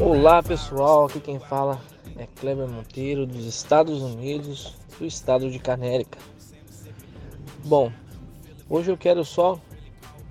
Olá 0.00 0.40
pessoal, 0.40 1.06
aqui 1.06 1.18
quem 1.18 1.40
fala 1.40 1.80
é 2.16 2.26
Kleber 2.26 2.68
Monteiro 2.68 3.26
dos 3.26 3.44
Estados 3.44 4.00
Unidos, 4.00 4.76
do 4.96 5.04
estado 5.04 5.50
de 5.50 5.58
Canérica. 5.58 6.18
Bom, 7.64 7.90
hoje 8.70 8.92
eu 8.92 8.96
quero 8.96 9.24
só 9.24 9.58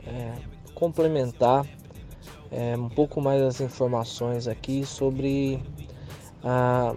é, 0.05 0.31
complementar 0.73 1.65
é, 2.49 2.77
um 2.77 2.87
pouco 2.87 3.19
mais 3.19 3.41
as 3.41 3.59
informações 3.59 4.47
aqui 4.47 4.85
sobre 4.85 5.61
a, 6.41 6.95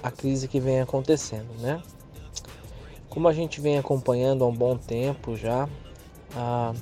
a 0.00 0.10
crise 0.12 0.46
que 0.46 0.60
vem 0.60 0.80
acontecendo, 0.80 1.52
né? 1.60 1.82
Como 3.10 3.26
a 3.26 3.32
gente 3.32 3.60
vem 3.60 3.78
acompanhando 3.78 4.44
há 4.44 4.46
um 4.46 4.54
bom 4.54 4.76
tempo 4.76 5.34
já, 5.34 5.68
a, 6.36 6.72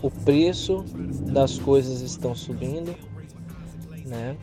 o 0.00 0.08
preço 0.08 0.84
das 1.32 1.58
coisas 1.58 2.00
estão 2.00 2.32
subindo, 2.32 2.94
né? 4.06 4.36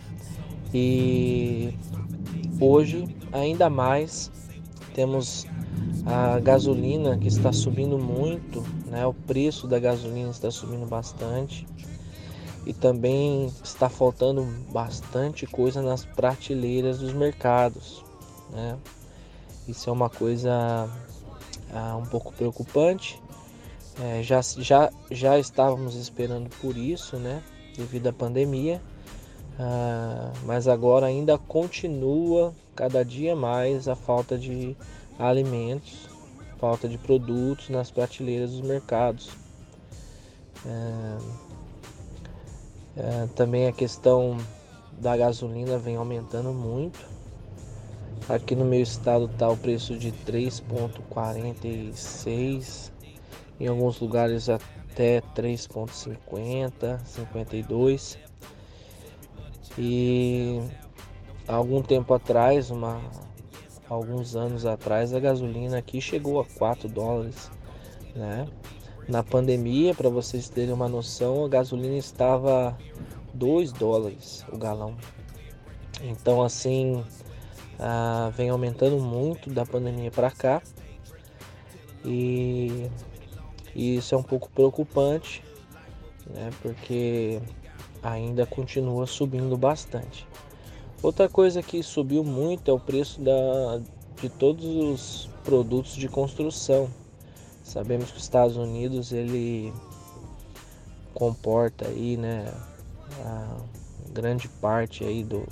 E 0.74 1.74
hoje, 2.60 3.08
ainda 3.32 3.70
mais, 3.70 4.32
temos 4.94 5.46
a 6.06 6.40
gasolina 6.40 7.18
que 7.18 7.28
está 7.28 7.52
subindo 7.52 7.98
muito, 7.98 8.64
né? 8.88 9.06
O 9.06 9.14
preço 9.14 9.68
da 9.68 9.80
gasolina 9.80 10.30
está 10.30 10.50
subindo 10.50 10.86
bastante. 10.86 11.68
E 12.66 12.74
também 12.74 13.52
está 13.64 13.90
faltando 13.90 14.44
bastante 14.72 15.48
coisa 15.48 15.82
nas 15.82 16.06
prateleiras 16.06 17.00
dos 17.00 17.12
mercados, 17.12 18.04
né? 18.52 18.78
Isso 19.68 19.90
é 19.90 19.94
uma 19.94 20.10
coisa 20.10 20.88
ah, 21.74 21.98
um 21.98 22.06
pouco 22.06 22.34
preocupante. 22.34 23.22
É, 24.00 24.24
já, 24.24 24.42
já, 24.42 24.90
já 25.10 25.38
estávamos 25.38 25.96
esperando 25.96 26.50
por 26.62 26.78
isso, 26.78 27.18
né? 27.18 27.44
Devido 27.76 28.08
à 28.08 28.14
pandemia. 28.14 28.82
Ah, 29.64 30.34
mas 30.44 30.68
agora 30.68 31.06
ainda 31.06 31.38
continua 31.38 32.52
cada 32.76 33.06
dia 33.06 33.36
mais 33.36 33.88
a 33.88 33.96
falta 33.96 34.36
de 34.36 34.76
alimentos, 35.20 36.10
falta 36.58 36.90
de 36.90 36.98
produtos 36.98 37.70
nas 37.70 37.92
prateleiras 37.92 38.54
dos 38.54 38.62
mercados. 38.62 39.30
É, 40.66 41.18
é, 42.98 43.28
também 43.36 43.68
a 43.68 43.72
questão 43.72 44.36
da 45.00 45.16
gasolina 45.16 45.78
vem 45.78 45.96
aumentando 45.96 46.52
muito. 46.52 47.00
Aqui 48.28 48.56
no 48.56 48.66
meu 48.66 48.82
estado 48.82 49.26
está 49.26 49.48
o 49.48 49.58
preço 49.58 49.96
de 49.96 50.12
3,46, 50.12 52.92
em 53.60 53.68
alguns 53.68 54.00
lugares 54.00 54.50
até 54.50 55.22
3,50, 55.36 57.00
52. 57.06 58.31
E 59.78 60.62
algum 61.48 61.82
tempo 61.82 62.14
atrás, 62.14 62.70
uma, 62.70 63.02
alguns 63.90 64.36
anos 64.36 64.66
atrás, 64.66 65.14
a 65.14 65.20
gasolina 65.20 65.78
aqui 65.78 66.02
chegou 66.02 66.40
a 66.40 66.46
4 66.46 66.88
dólares, 66.90 67.50
né? 68.16 68.48
Na 69.08 69.24
pandemia, 69.24 69.94
para 69.96 70.10
vocês 70.10 70.48
terem 70.50 70.74
uma 70.74 70.88
noção, 70.88 71.46
a 71.46 71.50
gasolina 71.50 71.98
estava 71.98 72.78
2 73.34 73.72
dólares 73.72 74.46
o 74.52 74.58
galão. 74.58 74.96
Então, 76.02 76.42
assim, 76.42 77.04
ah, 77.80 78.32
vem 78.36 78.50
aumentando 78.50 79.00
muito 79.00 79.50
da 79.50 79.66
pandemia 79.66 80.12
para 80.12 80.32
cá. 80.32 80.62
E, 82.06 82.90
e 83.76 83.98
isso 83.98 84.16
é 84.16 84.18
um 84.18 84.24
pouco 84.24 84.50
preocupante, 84.50 85.44
né? 86.28 86.50
Porque 86.62 87.42
ainda 88.02 88.46
continua 88.46 89.06
subindo 89.06 89.58
bastante. 89.58 90.28
Outra 91.02 91.28
coisa 91.28 91.64
que 91.64 91.82
subiu 91.82 92.24
muito 92.24 92.70
é 92.70 92.74
o 92.74 92.80
preço 92.80 93.20
da, 93.22 93.82
de 94.22 94.30
todos 94.30 94.66
os 94.66 95.30
produtos 95.44 95.96
de 95.96 96.08
construção. 96.08 96.90
Sabemos 97.64 98.12
que 98.12 98.18
os 98.18 98.24
Estados 98.24 98.58
Unidos 98.58 99.12
ele 99.12 99.74
comporta 101.14 101.88
aí, 101.88 102.18
né, 102.18 102.52
a 103.26 103.58
grande 104.12 104.48
parte 104.48 105.04
aí 105.04 105.24
do, 105.24 105.48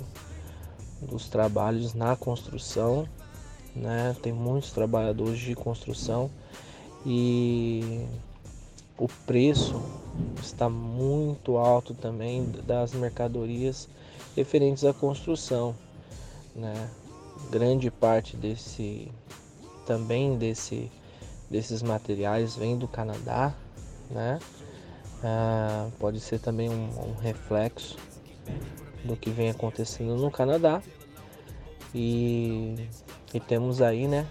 dos 1.02 1.28
trabalhos 1.28 1.94
na 1.94 2.14
construção, 2.16 3.08
né? 3.74 4.16
Tem 4.22 4.32
muitos 4.32 4.72
trabalhadores 4.72 5.38
de 5.38 5.54
construção 5.54 6.30
e 7.04 8.06
o 9.00 9.08
preço 9.26 9.80
está 10.42 10.68
muito 10.68 11.56
alto 11.56 11.94
também 11.94 12.44
das 12.66 12.92
mercadorias 12.92 13.88
referentes 14.36 14.84
à 14.84 14.92
construção, 14.92 15.74
né? 16.54 16.90
Grande 17.50 17.90
parte 17.90 18.36
desse 18.36 19.10
também 19.86 20.36
desse 20.36 20.92
desses 21.50 21.82
materiais 21.82 22.54
vem 22.54 22.76
do 22.76 22.86
Canadá, 22.86 23.54
né? 24.10 24.38
Ah, 25.24 25.88
pode 25.98 26.20
ser 26.20 26.38
também 26.38 26.68
um, 26.68 26.90
um 27.08 27.14
reflexo 27.14 27.96
do 29.02 29.16
que 29.16 29.30
vem 29.30 29.48
acontecendo 29.48 30.14
no 30.16 30.30
Canadá 30.30 30.82
e, 31.94 32.74
e 33.32 33.40
temos 33.40 33.80
aí, 33.80 34.06
né? 34.06 34.26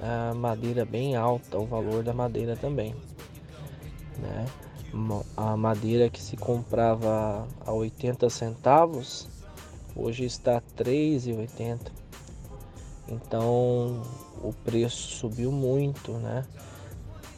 A 0.00 0.32
madeira 0.34 0.86
bem 0.86 1.14
alta, 1.16 1.58
o 1.58 1.66
valor 1.66 2.02
da 2.02 2.14
madeira 2.14 2.56
também 2.56 2.94
né? 4.20 4.46
A 5.36 5.56
madeira 5.56 6.10
que 6.10 6.20
se 6.20 6.36
comprava 6.36 7.46
a 7.64 7.72
80 7.72 8.28
centavos 8.28 9.28
hoje 9.94 10.24
está 10.24 10.58
a 10.58 10.62
3,80. 10.82 11.92
Então 13.08 14.02
o 14.42 14.52
preço 14.64 15.16
subiu 15.16 15.50
muito, 15.50 16.12
né? 16.12 16.44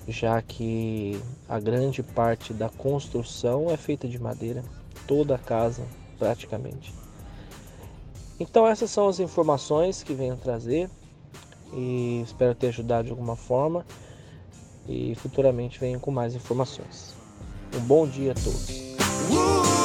Já 0.08 0.40
que 0.42 1.20
a 1.48 1.60
grande 1.60 2.02
parte 2.02 2.52
da 2.52 2.68
construção 2.68 3.70
é 3.70 3.76
feita 3.76 4.08
de 4.08 4.18
madeira, 4.18 4.62
toda 5.06 5.34
a 5.34 5.38
casa 5.38 5.86
praticamente. 6.18 6.92
Então 8.38 8.66
essas 8.66 8.90
são 8.90 9.08
as 9.08 9.20
informações 9.20 10.02
que 10.02 10.14
venho 10.14 10.36
trazer 10.36 10.90
e 11.72 12.22
espero 12.24 12.54
ter 12.54 12.68
ajudado 12.68 13.04
de 13.04 13.10
alguma 13.10 13.36
forma 13.36 13.84
e 14.88 15.14
futuramente 15.14 15.78
venho 15.78 16.00
com 16.00 16.10
mais 16.10 16.34
informações. 16.34 17.14
Um 17.74 17.80
bom 17.80 18.06
dia 18.06 18.32
a 18.32 18.34
todos. 18.34 19.81